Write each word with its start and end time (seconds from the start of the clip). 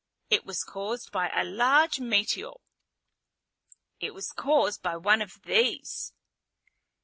It 0.31 0.45
was 0.47 0.63
caused 0.63 1.11
by 1.11 1.29
a 1.29 1.43
large 1.43 1.99
meteor." 1.99 2.53
"It 3.99 4.15
was 4.15 4.31
caused 4.31 4.81
by 4.81 4.97
one 4.97 5.21
of 5.21 5.39
these." 5.43 6.11